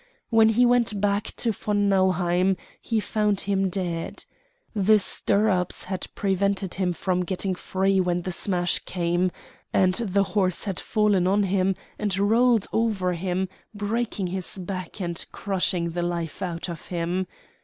When 0.31 0.49
he 0.49 0.65
went 0.65 0.99
back 0.99 1.25
to 1.35 1.51
von 1.51 1.87
Nauheim 1.87 2.57
he 2.81 2.99
found 2.99 3.41
him 3.41 3.69
dead. 3.69 4.25
The 4.73 4.97
stirrups 4.97 5.83
had 5.83 6.07
prevented 6.15 6.73
him 6.73 6.91
from 6.91 7.21
getting 7.23 7.53
free 7.53 7.99
when 7.99 8.23
the 8.23 8.31
smash 8.31 8.79
came, 8.79 9.31
and 9.71 9.93
the 9.93 10.23
horse 10.33 10.63
had 10.63 10.79
fallen 10.79 11.27
on 11.27 11.43
him 11.43 11.75
and 11.99 12.17
rolled 12.17 12.65
over 12.73 13.13
him, 13.13 13.47
breaking 13.75 14.25
his 14.25 14.57
back 14.57 14.99
and 14.99 15.23
crushing 15.31 15.91
the 15.91 16.01
life 16.01 16.41
out 16.41 16.67
of 16.67 16.87
him. 16.87 17.27